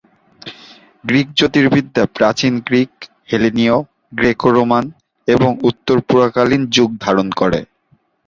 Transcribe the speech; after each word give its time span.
Greek 1.03 1.27
জ্যোতির্বিদ্যা 1.33 2.03
প্রাচীন 2.15 2.53
Greek, 2.59 2.91
হেলেনীয়, 3.29 3.75
গ্রেকো-রোমান 4.15 4.85
এবং 5.27 5.49
উত্তর-পুরাকালীন 5.63 6.61
যুগ 6.69 6.89
ধারণ 6.99 7.27
করে। 7.31 7.59